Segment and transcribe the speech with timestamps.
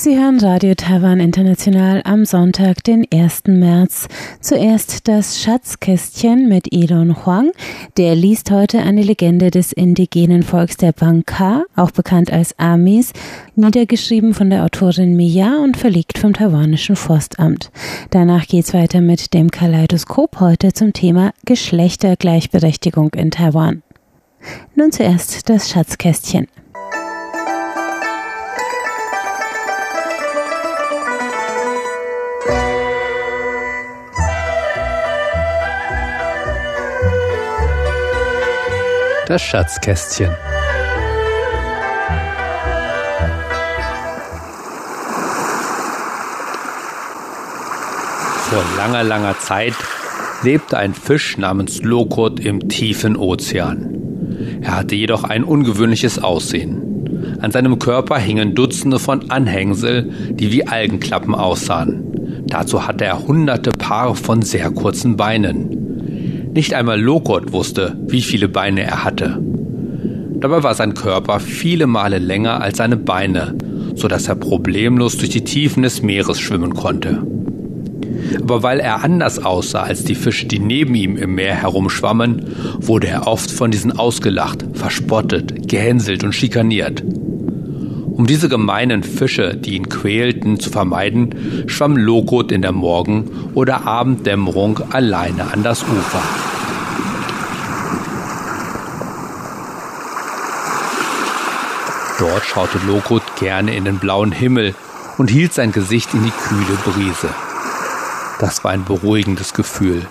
[0.00, 3.48] Sie hören Radio Taiwan International am Sonntag, den 1.
[3.48, 4.06] März.
[4.40, 7.50] Zuerst das Schatzkästchen mit Elon Huang.
[7.96, 13.12] Der liest heute eine Legende des indigenen Volks der Bangka, auch bekannt als Amis,
[13.56, 17.72] niedergeschrieben von der Autorin Mia und verlegt vom taiwanischen Forstamt.
[18.10, 23.82] Danach geht's weiter mit dem Kaleidoskop heute zum Thema Geschlechtergleichberechtigung in Taiwan.
[24.76, 26.46] Nun zuerst das Schatzkästchen.
[39.28, 40.30] Das Schatzkästchen.
[48.48, 49.74] Vor langer, langer Zeit
[50.42, 54.60] lebte ein Fisch namens Lokot im tiefen Ozean.
[54.62, 57.36] Er hatte jedoch ein ungewöhnliches Aussehen.
[57.42, 62.46] An seinem Körper hingen Dutzende von Anhängsel, die wie Algenklappen aussahen.
[62.46, 65.77] Dazu hatte er hunderte Paare von sehr kurzen Beinen.
[66.58, 69.40] Nicht einmal Lokot wusste, wie viele Beine er hatte.
[70.40, 73.54] Dabei war sein Körper viele Male länger als seine Beine,
[73.94, 77.24] so dass er problemlos durch die Tiefen des Meeres schwimmen konnte.
[78.42, 82.46] Aber weil er anders aussah als die Fische, die neben ihm im Meer herumschwammen,
[82.80, 87.04] wurde er oft von diesen ausgelacht, verspottet, gehänselt und schikaniert.
[88.18, 93.86] Um diese gemeinen Fische, die ihn quälten, zu vermeiden, schwamm Lokot in der Morgen- oder
[93.86, 96.20] Abenddämmerung alleine an das Ufer.
[102.18, 104.74] Dort schaute Lokot gerne in den blauen Himmel
[105.16, 107.28] und hielt sein Gesicht in die kühle Brise.
[108.40, 110.04] Das war ein beruhigendes Gefühl.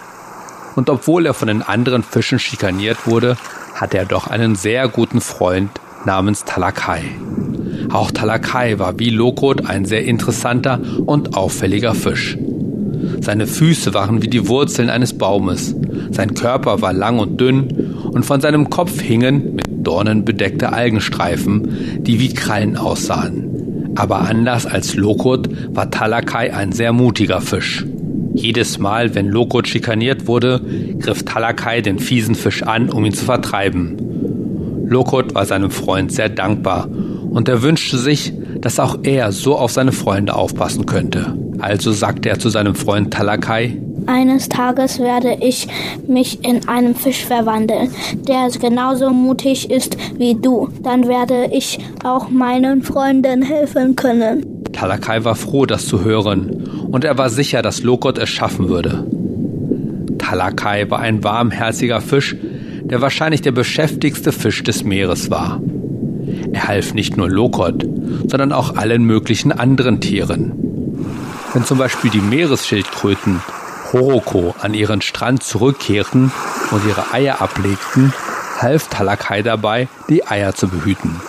[0.78, 3.36] Und obwohl er von den anderen Fischen schikaniert wurde,
[3.76, 5.72] hatte er doch einen sehr guten Freund
[6.06, 7.04] namens Talakai.
[7.92, 12.38] Auch Talakai war wie Lokot ein sehr interessanter und auffälliger Fisch.
[13.22, 15.76] Seine Füße waren wie die Wurzeln eines Baumes,
[16.12, 22.02] sein Körper war lang und dünn und von seinem Kopf hingen mit Dornen bedeckte Algenstreifen,
[22.02, 23.94] die wie Krallen aussahen.
[23.96, 27.86] Aber anders als Lokot war Talakai ein sehr mutiger Fisch.
[28.34, 30.62] Jedes Mal, wenn Lokot schikaniert wurde,
[31.00, 33.98] griff Talakai den fiesen Fisch an, um ihn zu vertreiben.
[34.88, 36.88] Lokot war seinem Freund sehr dankbar
[37.30, 41.38] und er wünschte sich, dass auch er so auf seine Freunde aufpassen könnte.
[41.60, 43.78] Also sagte er zu seinem Freund Talakai,
[44.08, 45.68] eines Tages werde ich
[46.08, 47.90] mich in einen Fisch verwandeln,
[48.26, 50.70] der genauso mutig ist wie du.
[50.82, 54.64] Dann werde ich auch meinen Freunden helfen können.
[54.72, 59.06] Talakai war froh, das zu hören, und er war sicher, dass Lokot es schaffen würde.
[60.18, 62.36] Talakai war ein warmherziger Fisch,
[62.84, 65.62] der wahrscheinlich der beschäftigste Fisch des Meeres war.
[66.58, 67.84] Er half nicht nur Lokot,
[68.26, 70.54] sondern auch allen möglichen anderen Tieren.
[71.54, 73.44] Wenn zum Beispiel die Meeresschildkröten
[73.94, 76.32] Horoko an ihren Strand zurückkehrten
[76.72, 78.12] und ihre Eier ablegten,
[78.60, 81.22] half Talakai dabei, die Eier zu behüten.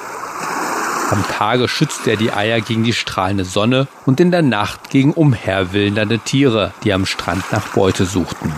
[1.10, 5.12] Am Tage schützte er die Eier gegen die strahlende Sonne und in der Nacht gegen
[5.12, 8.50] umherwildernde Tiere, die am Strand nach Beute suchten.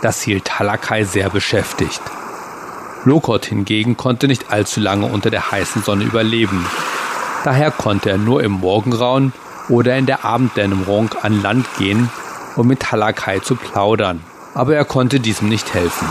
[0.00, 2.00] Das hielt Talakai sehr beschäftigt.
[3.04, 6.66] Lokot hingegen konnte nicht allzu lange unter der heißen Sonne überleben.
[7.44, 9.32] Daher konnte er nur im Morgengrauen
[9.68, 12.10] oder in der Abenddämmerung an Land gehen
[12.56, 14.20] um mit Talakai zu plaudern,
[14.54, 16.08] aber er konnte diesem nicht helfen.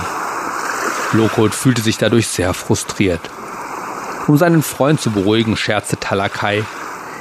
[1.14, 3.22] Lokot fühlte sich dadurch sehr frustriert.
[4.28, 6.64] Um seinen Freund zu beruhigen, scherzte Talakai,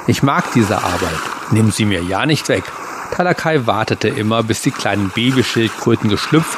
[0.07, 1.19] ich mag diese Arbeit,
[1.51, 2.63] nimm sie mir ja nicht weg.
[3.11, 6.57] Talakai wartete immer, bis die kleinen Babyschildkröten geschlüpft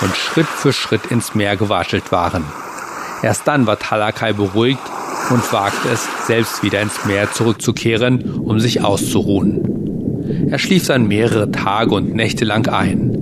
[0.00, 2.44] und Schritt für Schritt ins Meer gewaschelt waren.
[3.22, 4.80] Erst dann war Talakai beruhigt
[5.30, 10.48] und wagte es, selbst wieder ins Meer zurückzukehren, um sich auszuruhen.
[10.50, 13.16] Er schlief dann mehrere Tage und Nächte lang ein.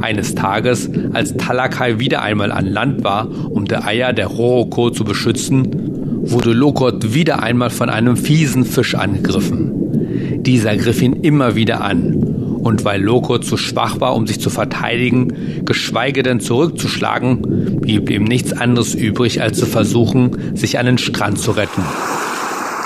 [0.00, 5.04] Eines Tages, als Talakai wieder einmal an Land war, um die Eier der Horoko zu
[5.04, 5.90] beschützen,
[6.22, 10.42] wurde Lokot wieder einmal von einem fiesen Fisch angegriffen.
[10.42, 12.49] Dieser griff ihn immer wieder an.
[12.60, 18.24] Und weil Lokot zu schwach war, um sich zu verteidigen, geschweige denn zurückzuschlagen, blieb ihm
[18.24, 21.82] nichts anderes übrig, als zu versuchen, sich an den Strand zu retten.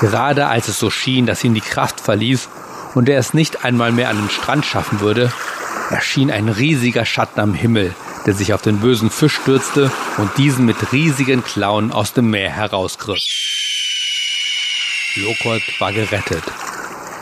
[0.01, 2.49] Gerade als es so schien, dass ihn die Kraft verließ,
[2.95, 5.33] und er es nicht einmal mehr an den Strand schaffen würde,
[5.91, 7.95] erschien ein riesiger Schatten am Himmel,
[8.27, 12.51] der sich auf den bösen Fisch stürzte und diesen mit riesigen Klauen aus dem Meer
[12.51, 13.19] herausgriff.
[15.17, 16.45] Lokot war gerettet.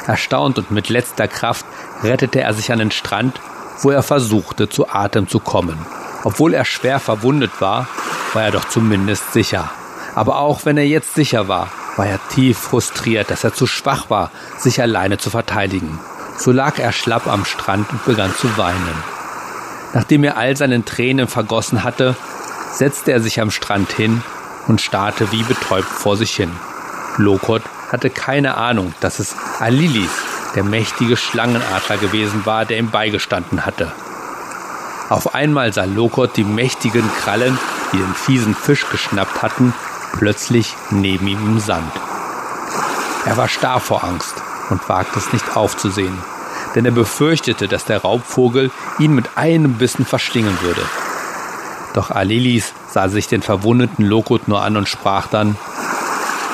[0.06, 1.66] Erstaunt und mit letzter Kraft
[2.02, 3.40] rettete er sich an den Strand,
[3.80, 5.78] wo er versuchte, zu Atem zu kommen.
[6.24, 7.88] Obwohl er schwer verwundet war,
[8.32, 9.70] war er doch zumindest sicher.
[10.14, 14.08] Aber auch wenn er jetzt sicher war, war er tief frustriert, dass er zu schwach
[14.08, 15.98] war, sich alleine zu verteidigen.
[16.38, 19.04] So lag er schlapp am Strand und begann zu weinen.
[19.94, 22.16] Nachdem er all seinen Tränen vergossen hatte,
[22.72, 24.22] setzte er sich am Strand hin
[24.68, 26.50] und starrte wie betäubt vor sich hin.
[27.18, 30.10] Lokot hatte keine Ahnung, dass es Alilis,
[30.54, 33.92] der mächtige Schlangenadler gewesen war, der ihm beigestanden hatte.
[35.08, 37.58] Auf einmal sah Lokot die mächtigen Krallen,
[37.92, 39.74] die den fiesen Fisch geschnappt hatten,
[40.12, 41.92] plötzlich neben ihm im Sand.
[43.26, 44.34] Er war starr vor Angst
[44.70, 46.16] und wagte es nicht aufzusehen,
[46.74, 50.82] denn er befürchtete, dass der Raubvogel ihn mit einem Bissen verschlingen würde.
[51.94, 55.56] Doch Alilis sah sich den verwundeten Lokot nur an und sprach dann,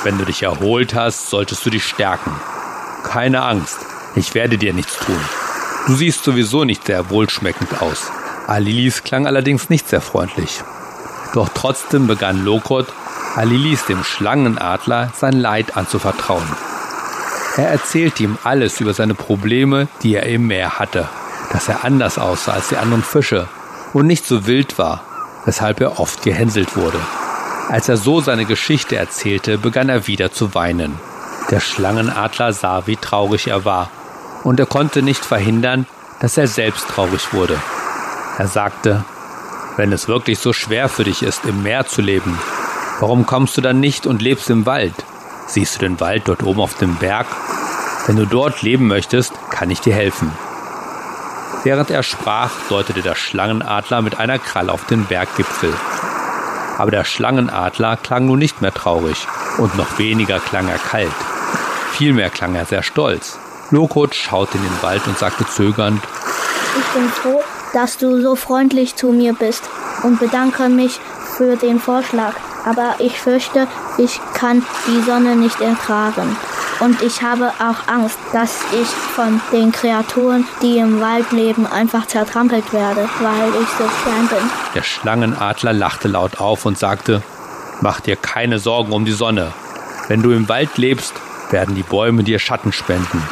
[0.02, 2.32] wenn du dich erholt hast, solltest du dich stärken.
[3.04, 3.78] Keine Angst,
[4.14, 5.20] ich werde dir nichts tun.
[5.86, 8.10] Du siehst sowieso nicht sehr wohlschmeckend aus.
[8.46, 10.62] Alilis klang allerdings nicht sehr freundlich.
[11.34, 12.86] Doch trotzdem begann Lokot,
[13.36, 16.48] Alilis dem Schlangenadler sein Leid anzuvertrauen.
[17.56, 21.08] Er erzählte ihm alles über seine Probleme, die er im Meer hatte,
[21.52, 23.48] dass er anders aussah als die anderen Fische
[23.92, 25.02] und nicht so wild war,
[25.44, 27.00] weshalb er oft gehänselt wurde.
[27.68, 30.98] Als er so seine Geschichte erzählte, begann er wieder zu weinen.
[31.50, 33.90] Der Schlangenadler sah, wie traurig er war,
[34.44, 35.86] und er konnte nicht verhindern,
[36.20, 37.60] dass er selbst traurig wurde.
[38.38, 39.04] Er sagte,
[39.76, 42.38] wenn es wirklich so schwer für dich ist, im Meer zu leben,
[43.00, 44.94] warum kommst du dann nicht und lebst im Wald?
[45.46, 47.26] Siehst du den Wald dort oben auf dem Berg?
[48.06, 50.32] Wenn du dort leben möchtest, kann ich dir helfen.
[51.64, 55.72] Während er sprach, deutete der Schlangenadler mit einer Kralle auf den Berggipfel.
[56.76, 59.26] Aber der Schlangenadler klang nun nicht mehr traurig
[59.58, 61.10] und noch weniger klang er kalt.
[61.92, 63.38] Vielmehr klang er sehr stolz.
[63.70, 66.00] Lokot schaute in den Wald und sagte zögernd,
[66.78, 67.42] Ich bin froh,
[67.74, 69.62] dass du so freundlich zu mir bist
[70.02, 71.00] und bedanke mich
[71.36, 72.34] für den Vorschlag.
[72.64, 73.66] Aber ich fürchte,
[73.98, 76.36] ich kann die Sonne nicht ertragen.
[76.80, 82.06] Und ich habe auch Angst, dass ich von den Kreaturen, die im Wald leben, einfach
[82.06, 84.50] zertrampelt werde, weil ich so klein bin.
[84.74, 87.22] Der Schlangenadler lachte laut auf und sagte,
[87.80, 89.52] Mach dir keine Sorgen um die Sonne.
[90.08, 91.14] Wenn du im Wald lebst,
[91.50, 93.22] werden die Bäume dir Schatten spenden.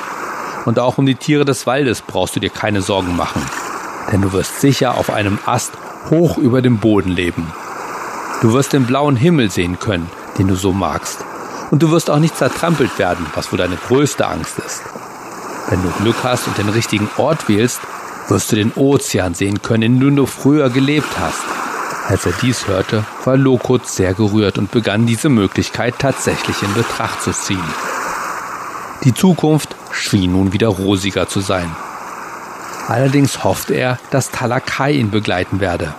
[0.66, 3.40] Und auch um die Tiere des Waldes brauchst du dir keine Sorgen machen,
[4.12, 5.72] denn du wirst sicher auf einem Ast
[6.10, 7.50] hoch über dem Boden leben.
[8.42, 11.24] Du wirst den blauen Himmel sehen können, den du so magst.
[11.70, 14.82] Und du wirst auch nicht zertrampelt werden, was wohl deine größte Angst ist.
[15.68, 17.80] Wenn du Glück hast und den richtigen Ort wählst,
[18.28, 21.42] wirst du den Ozean sehen können, in dem du früher gelebt hast.
[22.08, 27.22] Als er dies hörte, war Lokot sehr gerührt und begann diese Möglichkeit tatsächlich in Betracht
[27.22, 27.58] zu ziehen.
[29.06, 31.70] Die Zukunft schien nun wieder rosiger zu sein.
[32.88, 35.94] Allerdings hoffte er, dass Talakai ihn begleiten werde.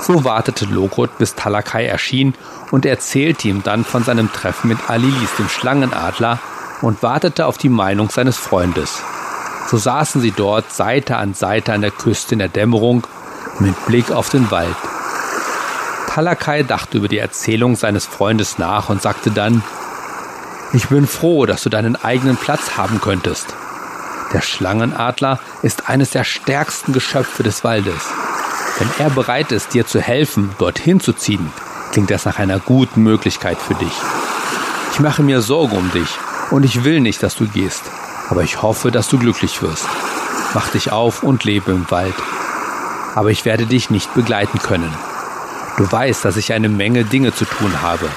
[0.00, 2.34] So wartete Lokot, bis Talakai erschien
[2.70, 6.38] und erzählte ihm dann von seinem Treffen mit Alilis, dem Schlangenadler,
[6.82, 9.02] und wartete auf die Meinung seines Freundes.
[9.68, 13.08] So saßen sie dort Seite an Seite an der Küste in der Dämmerung
[13.58, 14.76] mit Blick auf den Wald.
[16.06, 19.64] Talakai dachte über die Erzählung seines Freundes nach und sagte dann,
[20.72, 23.54] ich bin froh, dass du deinen eigenen Platz haben könntest.
[24.34, 28.02] Der Schlangenadler ist eines der stärksten Geschöpfe des Waldes.
[28.78, 31.50] Wenn er bereit ist, dir zu helfen, dorthin zu ziehen,
[31.92, 33.92] klingt das nach einer guten Möglichkeit für dich.
[34.92, 36.08] Ich mache mir Sorgen um dich
[36.50, 37.82] und ich will nicht, dass du gehst,
[38.28, 39.86] aber ich hoffe, dass du glücklich wirst.
[40.52, 42.14] Mach dich auf und lebe im Wald.
[43.14, 44.92] Aber ich werde dich nicht begleiten können.
[45.78, 48.08] Du weißt, dass ich eine Menge Dinge zu tun habe,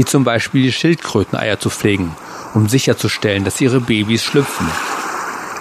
[0.00, 2.16] wie zum Beispiel die Schildkröteneier zu pflegen,
[2.54, 4.66] um sicherzustellen, dass ihre Babys schlüpfen.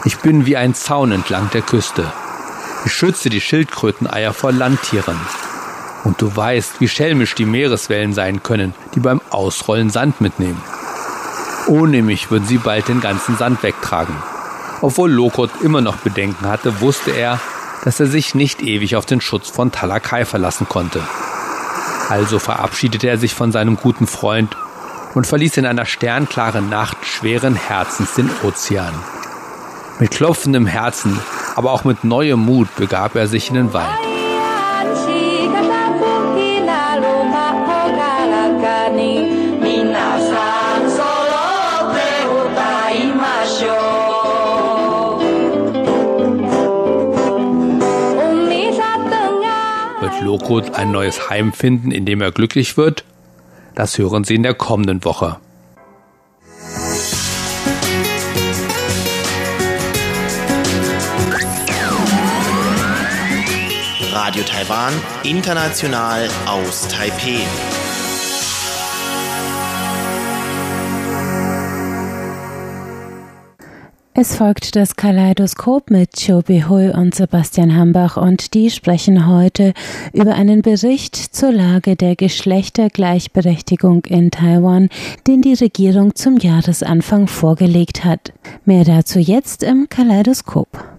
[0.05, 2.09] Ich bin wie ein Zaun entlang der Küste.
[2.85, 5.17] Ich schütze die Schildkröteneier vor Landtieren.
[6.05, 10.61] Und du weißt, wie schelmisch die Meereswellen sein können, die beim Ausrollen Sand mitnehmen.
[11.67, 14.15] Ohne mich würden sie bald den ganzen Sand wegtragen.
[14.79, 17.41] Obwohl Lokot immer noch Bedenken hatte, wusste er,
[17.83, 21.01] dass er sich nicht ewig auf den Schutz von Talakai verlassen konnte.
[22.09, 24.57] Also verabschiedete er sich von seinem guten Freund
[25.13, 28.93] und verließ in einer sternklaren Nacht schweren Herzens den Ozean.
[29.99, 31.19] Mit klopfendem Herzen,
[31.55, 34.08] aber auch mit neuem Mut begab er sich in den Wald.
[50.49, 53.05] Rot ein neues Heim finden, in dem er glücklich wird?
[53.75, 55.37] Das hören Sie in der kommenden Woche.
[64.11, 67.41] Radio Taiwan, international aus Taipei.
[74.21, 79.73] Es folgt das Kaleidoskop mit Chobi Hui und Sebastian Hambach und die sprechen heute
[80.11, 84.89] über einen Bericht zur Lage der Geschlechtergleichberechtigung in Taiwan,
[85.25, 88.33] den die Regierung zum Jahresanfang vorgelegt hat.
[88.65, 90.98] Mehr dazu jetzt im Kaleidoskop.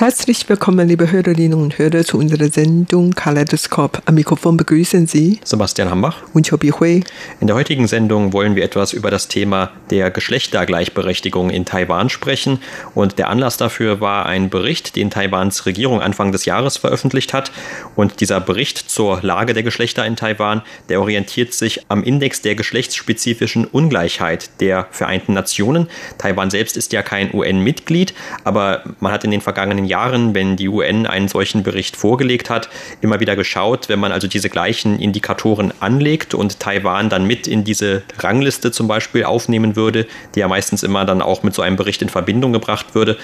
[0.00, 4.00] Herzlich willkommen, liebe Hörerinnen und Hörer, zu unserer Sendung Kaleidoskop.
[4.04, 7.02] Am Mikrofon begrüßen Sie Sebastian Hambach und Chobi Hui.
[7.40, 12.60] In der heutigen Sendung wollen wir etwas über das Thema der Geschlechtergleichberechtigung in Taiwan sprechen.
[12.94, 17.50] Und der Anlass dafür war ein Bericht, den Taiwans Regierung Anfang des Jahres veröffentlicht hat.
[17.96, 22.54] Und dieser Bericht zur Lage der Geschlechter in Taiwan, der orientiert sich am Index der
[22.54, 25.88] geschlechtsspezifischen Ungleichheit der Vereinten Nationen.
[26.18, 28.14] Taiwan selbst ist ja kein UN-Mitglied,
[28.44, 32.68] aber man hat in den vergangenen Jahren, wenn die UN einen solchen Bericht vorgelegt hat,
[33.00, 37.64] immer wieder geschaut, wenn man also diese gleichen Indikatoren anlegt und Taiwan dann mit in
[37.64, 41.76] diese Rangliste zum Beispiel aufnehmen würde, die ja meistens immer dann auch mit so einem
[41.76, 43.16] Bericht in Verbindung gebracht würde,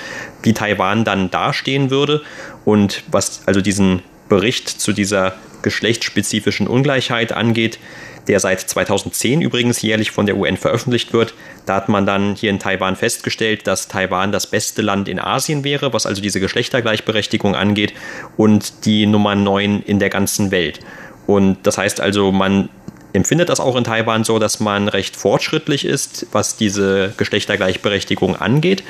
[0.43, 2.23] wie Taiwan dann dastehen würde.
[2.65, 7.79] Und was also diesen Bericht zu dieser geschlechtsspezifischen Ungleichheit angeht,
[8.29, 11.35] der seit 2010 übrigens jährlich von der UN veröffentlicht wird.
[11.67, 15.65] Da hat man dann hier in Taiwan festgestellt, dass Taiwan das beste Land in Asien
[15.65, 17.95] wäre, was also diese Geschlechtergleichberechtigung angeht,
[18.37, 20.81] und die Nummer 9 in der ganzen Welt.
[21.27, 22.69] Und das heißt also, man
[23.15, 28.83] empfindet das auch in Taiwan so, dass man recht fortschrittlich ist, was diese Geschlechtergleichberechtigung angeht.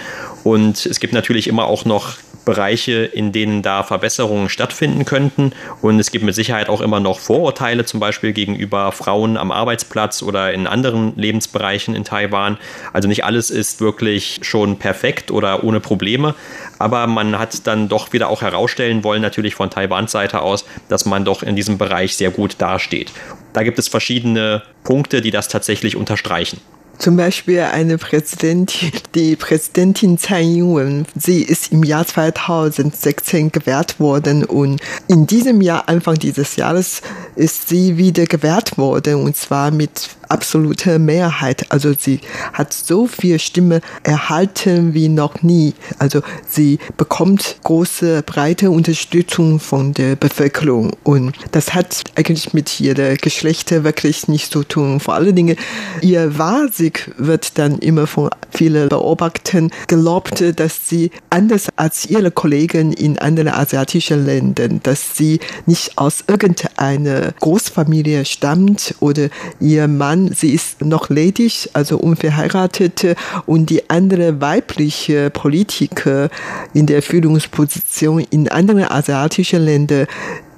[0.42, 5.52] Und es gibt natürlich immer auch noch Bereiche, in denen da Verbesserungen stattfinden könnten.
[5.80, 10.22] Und es gibt mit Sicherheit auch immer noch Vorurteile, zum Beispiel gegenüber Frauen am Arbeitsplatz
[10.22, 12.58] oder in anderen Lebensbereichen in Taiwan.
[12.92, 16.34] Also nicht alles ist wirklich schon perfekt oder ohne Probleme.
[16.78, 21.04] Aber man hat dann doch wieder auch herausstellen wollen, natürlich von Taiwans Seite aus, dass
[21.04, 23.12] man doch in diesem Bereich sehr gut dasteht.
[23.52, 26.60] Da gibt es verschiedene Punkte, die das tatsächlich unterstreichen.
[26.98, 34.44] Zum Beispiel eine Präsidentin, die Präsidentin Tsai Ing-wen, sie ist im Jahr 2016 gewählt worden
[34.44, 37.02] und in diesem Jahr, Anfang dieses Jahres,
[37.36, 41.70] ist sie wieder gewählt worden und zwar mit absolute Mehrheit.
[41.70, 42.20] Also sie
[42.52, 45.74] hat so viel Stimme erhalten wie noch nie.
[45.98, 50.96] Also sie bekommt große, breite Unterstützung von der Bevölkerung.
[51.02, 55.00] Und das hat eigentlich mit ihrer Geschlechter wirklich nichts zu tun.
[55.00, 55.56] Vor allen Dingen,
[56.00, 56.38] ihr
[56.84, 63.18] Wahlsieg wird dann immer von vielen Beobachtern gelobt, dass sie anders als ihre Kollegen in
[63.18, 69.28] anderen asiatischen Ländern, dass sie nicht aus irgendeiner Großfamilie stammt oder
[69.60, 76.28] ihr Mann Mann, sie ist noch ledig, also unverheiratet und die andere weibliche Politiker
[76.74, 80.06] in der Führungsposition in anderen asiatischen Ländern,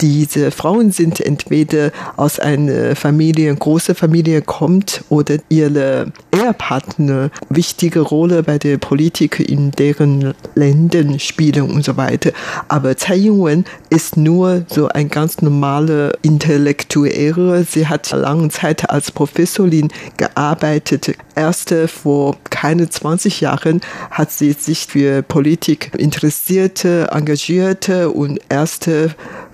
[0.01, 8.43] diese Frauen sind entweder aus einer Familie, große Familie kommt oder ihre Ehepartner wichtige Rolle
[8.43, 12.33] bei der Politik in deren Ländern spielen und so weiter.
[12.69, 17.65] Aber Tsai Ing-wen ist nur so ein ganz normaler Intellektuelle.
[17.65, 21.17] Sie hat lange Zeit als Professorin gearbeitet.
[21.35, 28.89] Erst vor keine 20 Jahren hat sie sich für Politik interessiert, engagiert und erst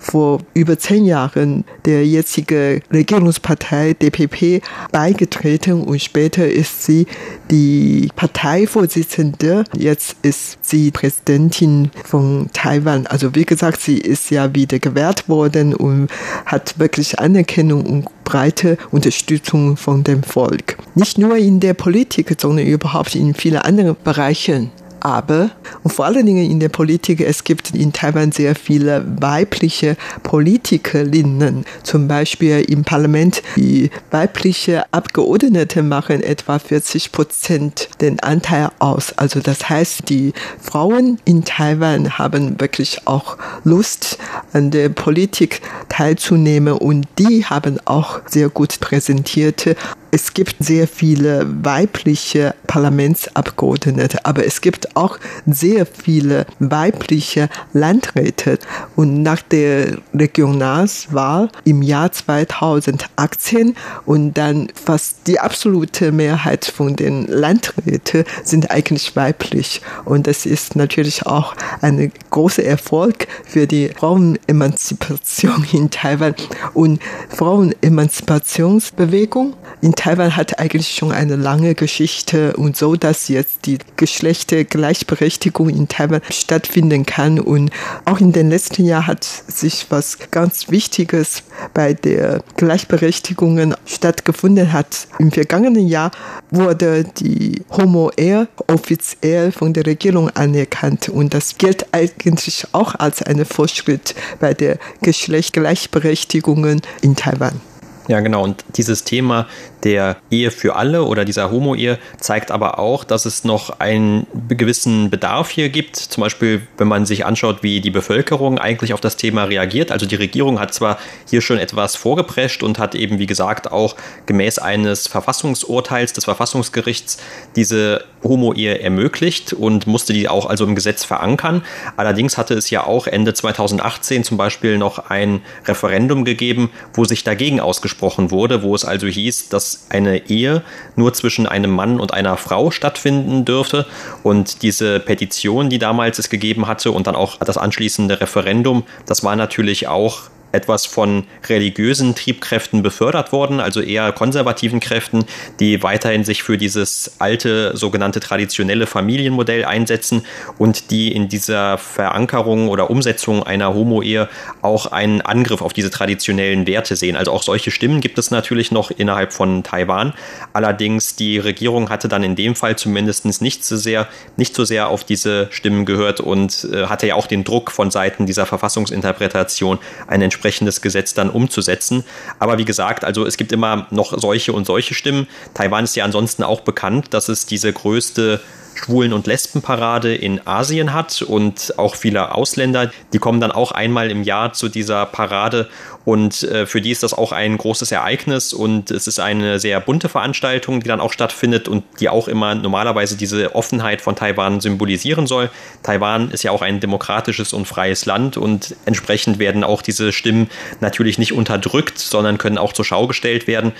[0.03, 7.07] vor über zehn Jahren der jetzige Regierungspartei DPP beigetreten und später ist sie
[7.49, 9.63] die Parteivorsitzende.
[9.75, 13.07] Jetzt ist sie Präsidentin von Taiwan.
[13.07, 16.09] Also wie gesagt, sie ist ja wieder gewählt worden und
[16.45, 20.77] hat wirklich Anerkennung und breite Unterstützung von dem Volk.
[20.95, 24.71] Nicht nur in der Politik, sondern überhaupt in vielen anderen Bereichen
[25.03, 25.51] aber
[25.83, 31.65] und vor allen Dingen in der Politik, es gibt in Taiwan sehr viele weibliche Politikerinnen.
[31.83, 39.13] Zum Beispiel im Parlament, die weibliche Abgeordnete machen etwa 40 Prozent den Anteil aus.
[39.17, 44.17] Also das heißt, die Frauen in Taiwan haben wirklich auch Lust,
[44.53, 49.75] an der Politik teilzunehmen und die haben auch sehr gut präsentierte
[50.13, 55.17] es gibt sehr viele weibliche Parlamentsabgeordnete, aber es gibt auch
[55.47, 58.59] sehr viele weibliche Landräte.
[58.95, 67.25] Und nach der Regionalwahl im Jahr 2018 und dann fast die absolute Mehrheit von den
[67.25, 69.81] Landräten sind eigentlich weiblich.
[70.05, 76.35] Und das ist natürlich auch ein großer Erfolg für die Frauenemanzipation in Taiwan
[76.75, 83.77] und Frauenemanzipationsbewegung in Taiwan hat eigentlich schon eine lange Geschichte und so, dass jetzt die
[83.95, 87.39] Geschlechtergleichberechtigung in Taiwan stattfinden kann.
[87.39, 87.71] Und
[88.03, 91.43] auch in den letzten Jahren hat sich was ganz Wichtiges
[91.73, 95.07] bei der Gleichberechtigung stattgefunden hat.
[95.19, 96.11] Im vergangenen Jahr
[96.51, 103.45] wurde die Homo-Ehe offiziell von der Regierung anerkannt und das gilt eigentlich auch als ein
[103.45, 107.61] Fortschritt bei der Geschlechtsgleichberechtigung in Taiwan.
[108.07, 108.43] Ja, genau.
[108.43, 109.47] Und dieses Thema
[109.83, 115.09] der Ehe für alle oder dieser Homo-Ehe zeigt aber auch, dass es noch einen gewissen
[115.09, 115.97] Bedarf hier gibt.
[115.97, 119.91] Zum Beispiel, wenn man sich anschaut, wie die Bevölkerung eigentlich auf das Thema reagiert.
[119.91, 120.97] Also die Regierung hat zwar
[121.29, 127.17] hier schon etwas vorgeprescht und hat eben, wie gesagt, auch gemäß eines Verfassungsurteils des Verfassungsgerichts
[127.55, 131.63] diese Homo-Ehe ermöglicht und musste die auch also im Gesetz verankern.
[131.97, 137.23] Allerdings hatte es ja auch Ende 2018 zum Beispiel noch ein Referendum gegeben, wo sich
[137.23, 140.61] dagegen ausgesprochen wurde, wo es also hieß, dass eine Ehe
[140.95, 143.85] nur zwischen einem Mann und einer Frau stattfinden dürfte.
[144.23, 149.23] Und diese Petition, die damals es gegeben hatte und dann auch das anschließende Referendum, das
[149.23, 150.23] war natürlich auch
[150.53, 155.25] etwas von religiösen Triebkräften befördert worden, also eher konservativen Kräften,
[155.59, 160.23] die weiterhin sich für dieses alte sogenannte traditionelle Familienmodell einsetzen
[160.59, 164.29] und die in dieser Verankerung oder Umsetzung einer Homo-Ehe
[164.61, 167.17] auch einen Angriff auf diese traditionellen Werte sehen.
[167.17, 170.13] Also auch solche Stimmen gibt es natürlich noch innerhalb von Taiwan.
[170.53, 174.07] Allerdings die Regierung hatte dann in dem Fall zumindest nicht so sehr,
[174.37, 177.89] nicht so sehr auf diese Stimmen gehört und äh, hatte ja auch den Druck von
[177.89, 182.03] Seiten dieser Verfassungsinterpretation eine entsprechende entsprechendes Gesetz dann umzusetzen.
[182.39, 185.27] Aber wie gesagt, also es gibt immer noch solche und solche Stimmen.
[185.53, 188.41] Taiwan ist ja ansonsten auch bekannt, dass es diese größte
[188.75, 194.09] Schwulen- und Lesbenparade in Asien hat und auch viele Ausländer, die kommen dann auch einmal
[194.11, 195.69] im Jahr zu dieser Parade
[196.05, 199.79] und äh, für die ist das auch ein großes Ereignis und es ist eine sehr
[199.79, 204.59] bunte Veranstaltung, die dann auch stattfindet und die auch immer normalerweise diese Offenheit von Taiwan
[204.59, 205.49] symbolisieren soll.
[205.81, 210.49] Taiwan ist ja auch ein demokratisches und freies Land und entsprechend werden auch diese Stimmen
[210.81, 213.71] natürlich nicht unterdrückt, sondern können auch zur Schau gestellt werden.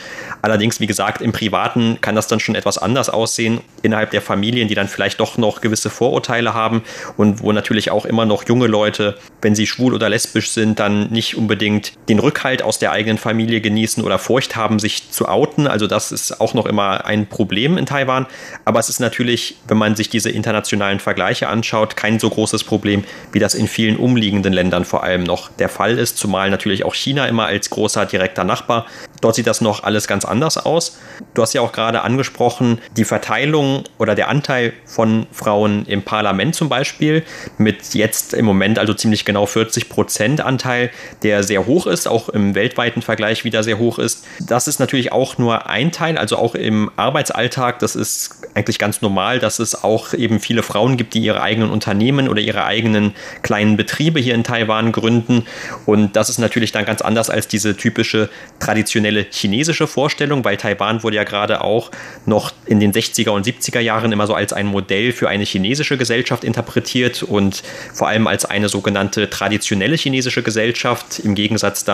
[0.41, 4.67] Allerdings, wie gesagt, im Privaten kann das dann schon etwas anders aussehen innerhalb der Familien,
[4.69, 6.83] die dann vielleicht doch noch gewisse Vorurteile haben
[7.17, 11.09] und wo natürlich auch immer noch junge Leute, wenn sie schwul oder lesbisch sind, dann
[11.09, 15.67] nicht unbedingt den Rückhalt aus der eigenen Familie genießen oder Furcht haben, sich zu outen.
[15.67, 18.25] Also das ist auch noch immer ein Problem in Taiwan.
[18.65, 23.03] Aber es ist natürlich, wenn man sich diese internationalen Vergleiche anschaut, kein so großes Problem,
[23.31, 26.17] wie das in vielen umliegenden Ländern vor allem noch der Fall ist.
[26.17, 28.85] Zumal natürlich auch China immer als großer direkter Nachbar.
[29.21, 30.97] Dort sieht das noch alles ganz anders aus.
[31.33, 36.55] Du hast ja auch gerade angesprochen, die Verteilung oder der Anteil von Frauen im Parlament
[36.55, 37.23] zum Beispiel
[37.57, 40.91] mit jetzt im Moment also ziemlich genau 40 Prozent Anteil,
[41.23, 44.25] der sehr hoch ist, auch im weltweiten Vergleich wieder sehr hoch ist.
[44.39, 49.01] Das ist natürlich auch nur ein Teil, also auch im Arbeitsalltag, das ist eigentlich ganz
[49.01, 53.13] normal, dass es auch eben viele Frauen gibt, die ihre eigenen Unternehmen oder ihre eigenen
[53.41, 55.45] kleinen Betriebe hier in Taiwan gründen.
[55.85, 61.03] Und das ist natürlich dann ganz anders als diese typische traditionelle chinesische Vorstellung, weil Taiwan
[61.03, 61.91] wurde ja gerade auch
[62.25, 65.97] noch in den 60er und 70er Jahren immer so als ein Modell für eine chinesische
[65.97, 67.63] Gesellschaft interpretiert und
[67.93, 71.92] vor allem als eine sogenannte traditionelle chinesische Gesellschaft im Gegensatz dann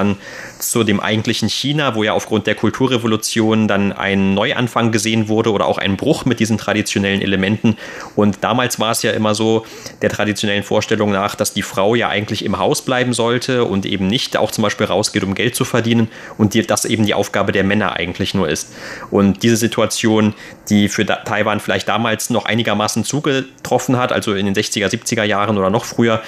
[0.60, 5.66] zu dem eigentlichen China, wo ja aufgrund der Kulturrevolution dann ein Neuanfang gesehen wurde oder
[5.66, 7.78] auch ein Bruch mit diesen traditionellen Elementen.
[8.16, 9.66] Und damals war es ja immer so,
[10.02, 14.08] der traditionellen Vorstellung nach, dass die Frau ja eigentlich im Haus bleiben sollte und eben
[14.08, 17.52] nicht auch zum Beispiel rausgeht, um Geld zu verdienen und die, das eben die Aufgabe
[17.52, 18.74] der Männer eigentlich nur ist.
[19.12, 20.34] Und diese Situation,
[20.70, 25.58] die für Taiwan vielleicht damals noch einigermaßen zugetroffen hat, also in den 60er, 70er Jahren
[25.58, 26.22] oder noch früher,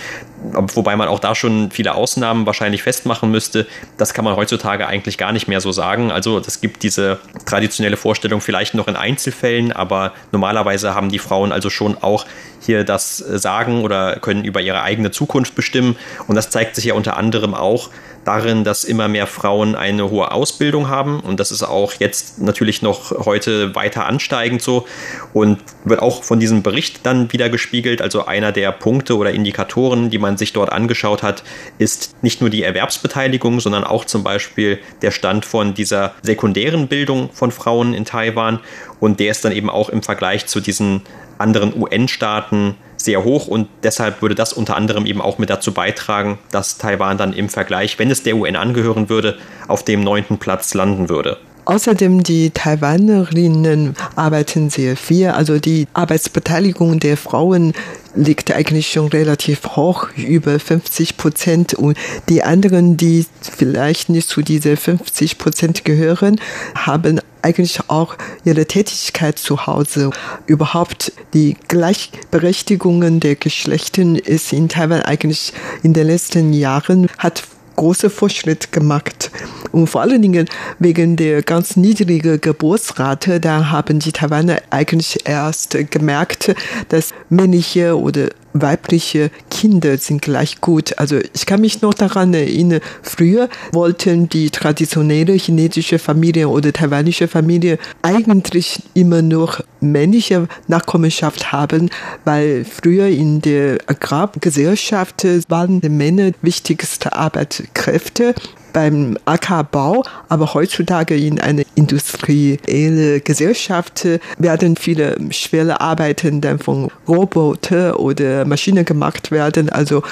[0.43, 3.60] wobei man auch da schon viele Ausnahmen wahrscheinlich festmachen müsste,
[3.97, 6.11] das kann man heutzutage eigentlich gar nicht mehr so sagen.
[6.11, 11.51] Also es gibt diese traditionelle Vorstellung vielleicht noch in Einzelfällen, aber normalerweise haben die Frauen
[11.51, 12.25] also schon auch
[12.59, 15.95] hier das Sagen oder können über ihre eigene Zukunft bestimmen.
[16.27, 17.89] Und das zeigt sich ja unter anderem auch
[18.25, 21.19] darin, dass immer mehr Frauen eine hohe Ausbildung haben.
[21.19, 24.85] Und das ist auch jetzt natürlich noch heute weiter ansteigend so.
[25.33, 28.01] Und wird auch von diesem Bericht dann wieder gespiegelt.
[28.01, 31.43] Also einer der Punkte oder Indikatoren, die man sich dort angeschaut hat,
[31.77, 37.29] ist nicht nur die Erwerbsbeteiligung, sondern auch zum Beispiel der Stand von dieser sekundären Bildung
[37.33, 38.59] von Frauen in Taiwan.
[38.99, 41.01] Und der ist dann eben auch im Vergleich zu diesen
[41.37, 46.39] anderen UN-Staaten sehr hoch und deshalb würde das unter anderem eben auch mit dazu beitragen,
[46.51, 49.37] dass Taiwan dann im Vergleich, wenn es der UN angehören würde,
[49.67, 51.37] auf dem neunten Platz landen würde.
[51.65, 55.27] Außerdem die Taiwanerinnen arbeiten sehr viel.
[55.27, 57.73] Also die Arbeitsbeteiligung der Frauen
[58.15, 61.73] liegt eigentlich schon relativ hoch, über 50 Prozent.
[61.75, 61.97] Und
[62.29, 66.41] die anderen, die vielleicht nicht zu diese 50 Prozent gehören,
[66.75, 70.11] haben eigentlich auch ihre Tätigkeit zu Hause.
[70.45, 77.43] Überhaupt die Gleichberechtigung der Geschlechter ist in Taiwan eigentlich in den letzten Jahren hat
[77.75, 79.31] große Fortschritt gemacht.
[79.71, 80.47] Und vor allen Dingen
[80.79, 86.53] wegen der ganz niedrigen Geburtsrate, da haben die Taiwaner eigentlich erst gemerkt,
[86.89, 90.97] dass männliche oder weibliche Kinder sind gleich gut.
[90.97, 97.27] Also ich kann mich noch daran erinnern, früher wollten die traditionelle chinesische Familie oder taiwanische
[97.27, 101.89] Familie eigentlich immer noch männliche Nachkommenschaft haben,
[102.25, 108.35] weil früher in der Agrargesellschaft waren die Männer wichtigste Arbeitskräfte
[108.73, 114.07] beim Ackerbau, aber heutzutage in einer industriellen Gesellschaft
[114.37, 119.69] werden viele schwere Arbeiten dann von Roboter oder Maschinen gemacht werden.
[119.69, 120.03] Also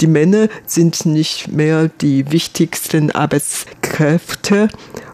[0.00, 4.68] die Männer sind nicht mehr die wichtigsten Arbeitskräfte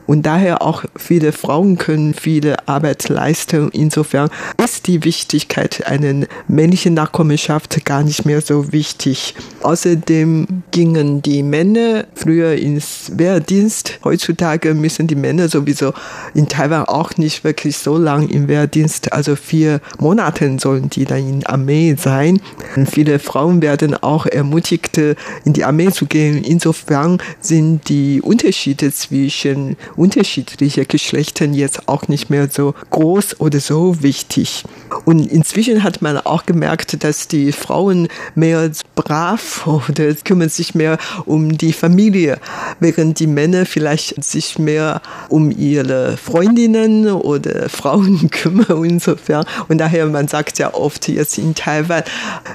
[0.09, 3.69] und daher auch viele Frauen können viele Arbeit leisten.
[3.75, 4.31] Insofern
[4.65, 9.35] ist die Wichtigkeit einer männlichen Nachkommenschaft gar nicht mehr so wichtig.
[9.63, 14.01] Außerdem gingen die Männer früher ins Wehrdienst.
[14.03, 15.93] Heutzutage müssen die Männer sowieso
[16.33, 19.13] in Taiwan auch nicht wirklich so lang im Wehrdienst.
[19.13, 22.41] Also vier Monate sollen die dann in Armee sein.
[22.77, 26.43] Und viele Frauen werden auch ermutigt, in die Armee zu gehen.
[26.43, 34.03] Insofern sind die Unterschiede zwischen unterschiedliche Geschlechtern jetzt auch nicht mehr so groß oder so
[34.03, 34.65] wichtig.
[35.05, 40.99] Und inzwischen hat man auch gemerkt, dass die Frauen mehr brav oder kümmern sich mehr
[41.27, 42.39] um die Familie,
[42.81, 49.45] während die Männer vielleicht sich mehr um ihre Freundinnen oder Frauen kümmern insofern.
[49.69, 52.03] Und daher, man sagt ja oft jetzt in Taiwan,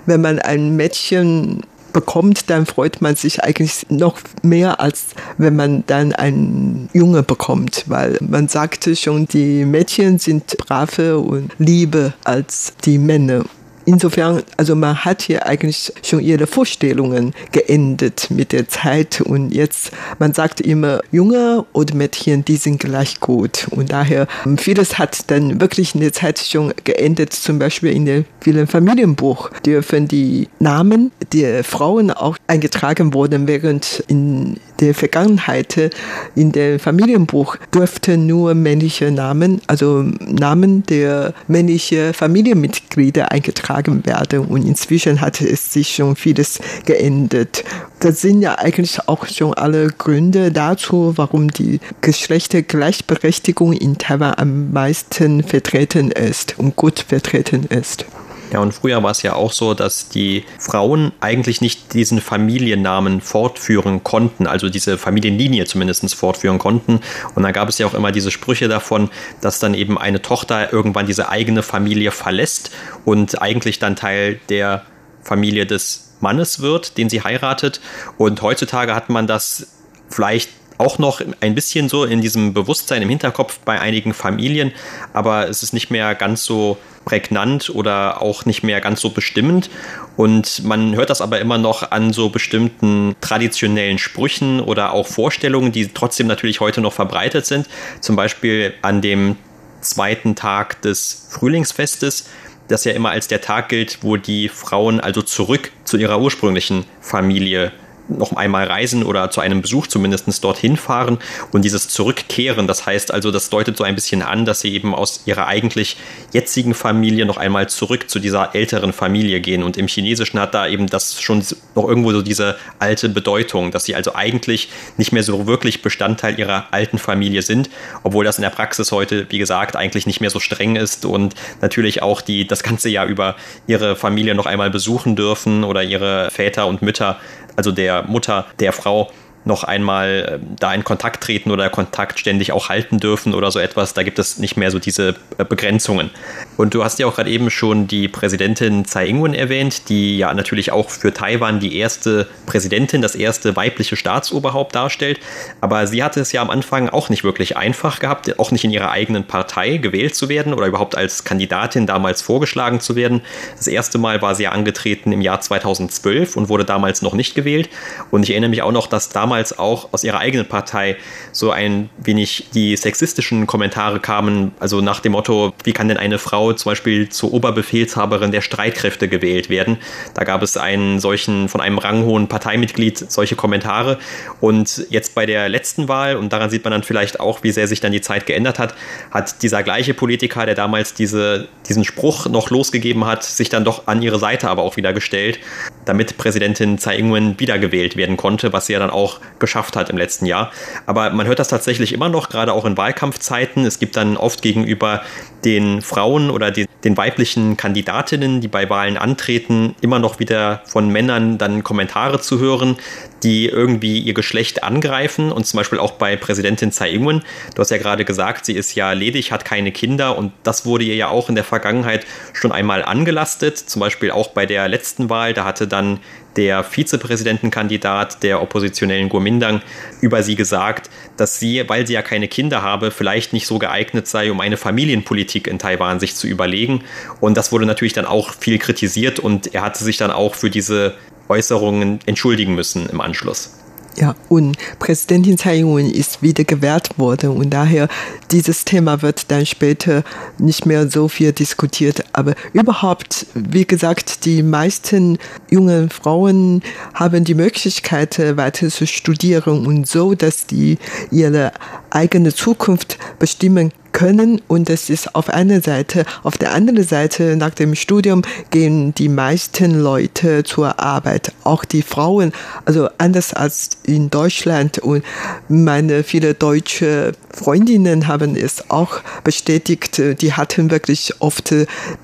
[0.05, 5.83] wenn man ein Mädchen bekommt, dann freut man sich eigentlich noch mehr, als wenn man
[5.87, 12.73] dann einen Junge bekommt, weil man sagte schon, die Mädchen sind brave und liebe als
[12.83, 13.43] die Männer.
[13.85, 19.21] Insofern, also man hat hier eigentlich schon ihre Vorstellungen geändert mit der Zeit.
[19.21, 23.67] Und jetzt, man sagt immer, Junge und Mädchen, die sind gleich gut.
[23.71, 28.25] Und daher, vieles hat dann wirklich in der Zeit schon geändert, zum Beispiel in dem
[28.39, 35.91] vielen Familienbuch dürfen die Namen der Frauen auch eingetragen worden, während in der Vergangenheit
[36.35, 44.39] in dem Familienbuch durften nur männliche Namen, also Namen der männlichen Familienmitglieder eingetragen werden.
[44.41, 47.63] Und inzwischen hat es sich schon vieles geändert.
[47.99, 54.71] Das sind ja eigentlich auch schon alle Gründe dazu, warum die Geschlechtergleichberechtigung in Taiwan am
[54.73, 58.05] meisten vertreten ist und gut vertreten ist.
[58.53, 63.19] Ja, und früher war es ja auch so, dass die Frauen eigentlich nicht diesen Familiennamen
[63.19, 66.99] fortführen konnten, also diese Familienlinie zumindest fortführen konnten.
[67.33, 69.09] Und dann gab es ja auch immer diese Sprüche davon,
[69.41, 72.69] dass dann eben eine Tochter irgendwann diese eigene Familie verlässt
[73.05, 74.83] und eigentlich dann Teil der
[75.23, 77.81] Familie des Mannes wird, den sie heiratet.
[78.19, 79.67] Und heutzutage hat man das
[80.09, 84.71] vielleicht auch noch ein bisschen so in diesem Bewusstsein im Hinterkopf bei einigen Familien,
[85.13, 89.69] aber es ist nicht mehr ganz so prägnant oder auch nicht mehr ganz so bestimmend.
[90.15, 95.71] Und man hört das aber immer noch an so bestimmten traditionellen Sprüchen oder auch Vorstellungen,
[95.71, 97.67] die trotzdem natürlich heute noch verbreitet sind.
[97.99, 99.35] Zum Beispiel an dem
[99.81, 102.29] zweiten Tag des Frühlingsfestes,
[102.67, 106.85] das ja immer als der Tag gilt, wo die Frauen also zurück zu ihrer ursprünglichen
[107.01, 107.73] Familie
[108.07, 111.19] noch einmal reisen oder zu einem Besuch zumindest dorthin fahren
[111.51, 114.93] und dieses Zurückkehren, das heißt also, das deutet so ein bisschen an, dass sie eben
[114.93, 115.97] aus ihrer eigentlich
[116.31, 119.63] jetzigen Familie noch einmal zurück zu dieser älteren Familie gehen.
[119.63, 121.43] Und im Chinesischen hat da eben das schon
[121.75, 126.37] noch irgendwo so diese alte Bedeutung, dass sie also eigentlich nicht mehr so wirklich Bestandteil
[126.39, 127.69] ihrer alten Familie sind,
[128.03, 131.35] obwohl das in der Praxis heute, wie gesagt, eigentlich nicht mehr so streng ist und
[131.61, 133.35] natürlich auch die das ganze Jahr über
[133.67, 137.19] ihre Familie noch einmal besuchen dürfen oder ihre Väter und Mütter
[137.55, 139.11] also der Mutter der Frau
[139.45, 143.59] noch einmal äh, da in Kontakt treten oder Kontakt ständig auch halten dürfen oder so
[143.59, 143.93] etwas.
[143.93, 146.11] Da gibt es nicht mehr so diese äh, Begrenzungen.
[146.57, 150.33] Und du hast ja auch gerade eben schon die Präsidentin Tsai Ing-wen erwähnt, die ja
[150.33, 155.19] natürlich auch für Taiwan die erste Präsidentin, das erste weibliche Staatsoberhaupt darstellt.
[155.61, 158.71] Aber sie hatte es ja am Anfang auch nicht wirklich einfach gehabt, auch nicht in
[158.71, 163.21] ihrer eigenen Partei gewählt zu werden oder überhaupt als Kandidatin damals vorgeschlagen zu werden.
[163.57, 167.33] Das erste Mal war sie ja angetreten im Jahr 2012 und wurde damals noch nicht
[167.33, 167.69] gewählt.
[168.11, 170.97] Und ich erinnere mich auch noch, dass damals auch aus ihrer eigenen Partei
[171.31, 176.19] so ein wenig die sexistischen Kommentare kamen, also nach dem Motto, wie kann denn eine
[176.19, 179.77] Frau Frau zum Beispiel zur Oberbefehlshaberin der Streitkräfte gewählt werden.
[180.13, 183.97] Da gab es einen solchen, von einem ranghohen Parteimitglied solche Kommentare.
[184.41, 187.67] Und jetzt bei der letzten Wahl, und daran sieht man dann vielleicht auch, wie sehr
[187.67, 188.75] sich dann die Zeit geändert hat,
[189.11, 193.87] hat dieser gleiche Politiker, der damals diese, diesen Spruch noch losgegeben hat, sich dann doch
[193.87, 195.39] an ihre Seite aber auch wieder gestellt,
[195.85, 199.97] damit Präsidentin Tsai Ing-wen wiedergewählt werden konnte, was sie ja dann auch geschafft hat im
[199.97, 200.51] letzten Jahr.
[200.85, 203.65] Aber man hört das tatsächlich immer noch, gerade auch in Wahlkampfzeiten.
[203.65, 205.01] Es gibt dann oft gegenüber
[205.45, 210.89] den Frauen oder den, den weiblichen Kandidatinnen, die bei Wahlen antreten, immer noch wieder von
[210.89, 212.77] Männern dann Kommentare zu hören,
[213.23, 217.23] die irgendwie ihr Geschlecht angreifen und zum Beispiel auch bei Präsidentin Tsai Ing-wen.
[217.55, 220.83] Du hast ja gerade gesagt, sie ist ja ledig, hat keine Kinder und das wurde
[220.83, 225.09] ihr ja auch in der Vergangenheit schon einmal angelastet, zum Beispiel auch bei der letzten
[225.09, 225.99] Wahl, da hatte dann
[226.35, 229.61] der Vizepräsidentenkandidat der oppositionellen Guomindang
[230.01, 234.07] über sie gesagt, dass sie, weil sie ja keine Kinder habe, vielleicht nicht so geeignet
[234.07, 236.83] sei, um eine Familienpolitik in Taiwan sich zu überlegen.
[237.19, 240.49] Und das wurde natürlich dann auch viel kritisiert und er hatte sich dann auch für
[240.49, 240.95] diese
[241.29, 243.51] Äußerungen entschuldigen müssen im Anschluss.
[243.95, 247.87] Ja, und Präsidentin Tsai Ing-wen ist wieder gewählt worden und daher
[248.31, 250.03] dieses Thema wird dann später
[250.39, 252.03] nicht mehr so viel diskutiert.
[252.11, 255.19] Aber überhaupt, wie gesagt, die meisten
[255.51, 256.63] jungen Frauen
[256.95, 260.79] haben die Möglichkeit, weiter zu studieren und so, dass die
[261.11, 261.51] ihre
[261.91, 266.05] eigene Zukunft bestimmen können und das ist auf einer Seite.
[266.23, 271.83] Auf der anderen Seite, nach dem Studium gehen die meisten Leute zur Arbeit, auch die
[271.83, 272.33] Frauen,
[272.65, 275.03] also anders als in Deutschland und
[275.47, 281.53] meine viele deutsche Freundinnen haben es auch bestätigt, die hatten wirklich oft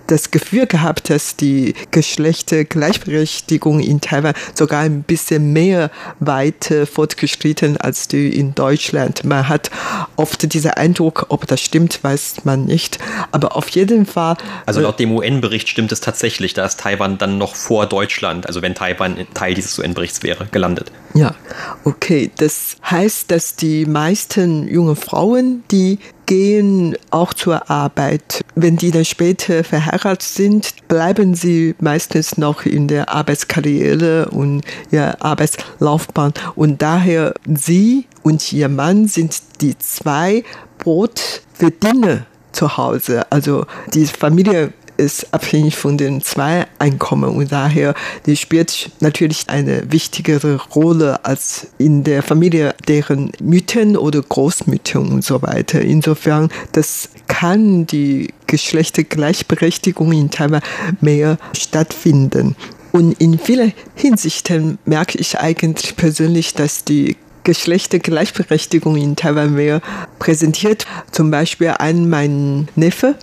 [0.08, 8.08] das Gefühl gehabt, dass die Geschlechtergleichberechtigung in Taiwan sogar ein bisschen mehr weit fortgeschritten als
[8.08, 9.24] die in Deutschland.
[9.24, 9.70] Man hat
[10.16, 13.00] oft diesen Eindruck, ob das stimmt, stimmt, weiß man nicht.
[13.32, 14.36] Aber auf jeden Fall.
[14.66, 16.54] Also laut dem UN-Bericht stimmt es tatsächlich.
[16.54, 20.92] Da ist Taiwan dann noch vor Deutschland, also wenn Taiwan Teil dieses UN-Berichts wäre, gelandet.
[21.14, 21.36] Ja,
[21.86, 22.32] okay.
[22.38, 28.42] Das heißt, dass die meisten jungen Frauen, die gehen auch zur Arbeit.
[28.54, 35.16] Wenn die dann später verheiratet sind, bleiben sie meistens noch in der Arbeitskarriere und ja,
[35.20, 36.34] Arbeitslaufbahn.
[36.54, 40.44] Und daher sie und ihr Mann sind die zwei
[40.78, 43.24] Brotverdiener zu Hause.
[43.32, 43.66] Also
[43.96, 47.96] die Familie ist abhängig von den zwei Einkommen und daher
[48.28, 55.24] die spielt natürlich eine wichtigere Rolle als in der Familie deren Müttern oder Großmüttern und
[55.24, 55.82] so weiter.
[55.82, 60.62] Insofern, das kann die Geschlechtergleichberechtigung in Taiwan
[61.02, 62.56] mehr stattfinden.
[62.92, 69.82] Und in vielen Hinsichten merke ich eigentlich persönlich, dass die Geschlechtergleichberechtigung in Taiwan mehr
[70.20, 70.86] präsentiert.
[71.12, 73.16] Zum Beispiel ein mein Neffe,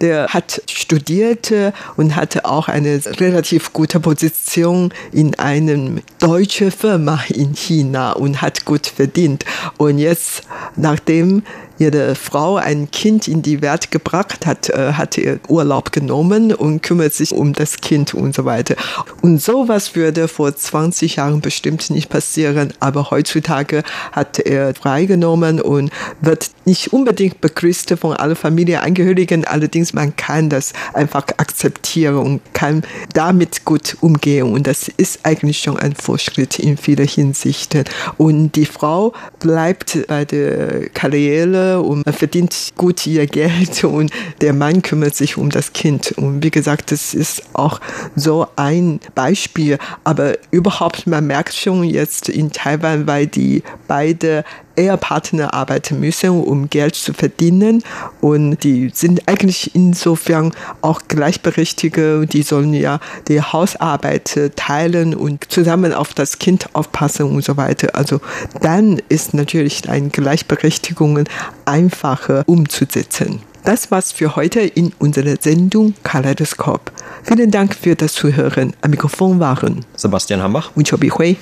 [0.00, 1.52] der hat studiert
[1.96, 8.64] und hatte auch eine relativ gute Position in einem deutschen Firma in China und hat
[8.64, 9.44] gut verdient.
[9.76, 10.42] Und jetzt,
[10.76, 11.42] nachdem
[11.78, 16.82] ihre Frau ein Kind in die Welt gebracht hat, äh, hat er Urlaub genommen und
[16.82, 18.76] kümmert sich um das Kind und so weiter.
[19.22, 23.82] Und sowas würde vor 20 Jahren bestimmt nicht passieren, aber heutzutage
[24.12, 30.72] hat er freigenommen und wird nicht unbedingt begrüßt von allen Familienangehörigen, allerdings man kann das
[30.92, 32.82] einfach akzeptieren und kann
[33.12, 37.84] damit gut umgehen und das ist eigentlich schon ein Fortschritt in vielen Hinsichten.
[38.16, 44.52] Und die Frau bleibt bei der Karriere und man verdient gut ihr Geld und der
[44.52, 46.12] Mann kümmert sich um das Kind.
[46.12, 47.80] Und wie gesagt, das ist auch
[48.16, 49.78] so ein Beispiel.
[50.04, 54.44] Aber überhaupt, man merkt schon jetzt in Taiwan, weil die beide
[54.76, 57.82] Ehepartner arbeiten müssen, um Geld zu verdienen.
[58.20, 62.26] Und die sind eigentlich insofern auch Gleichberechtigte.
[62.26, 67.94] Die sollen ja die Hausarbeit teilen und zusammen auf das Kind aufpassen und so weiter.
[67.94, 68.20] Also
[68.60, 71.24] dann ist natürlich eine Gleichberechtigung
[71.64, 73.40] einfacher umzusetzen.
[73.64, 76.92] Das war's für heute in unserer Sendung Kaleidoskop.
[77.22, 78.74] Vielen Dank für das Zuhören.
[78.82, 81.38] Am Mikrofon waren Sebastian Hambach und Chobi Hui.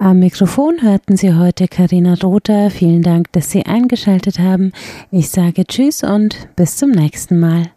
[0.00, 2.70] Am Mikrofon hörten Sie heute Karina Rother.
[2.70, 4.70] Vielen Dank, dass Sie eingeschaltet haben.
[5.10, 7.72] Ich sage Tschüss und bis zum nächsten Mal.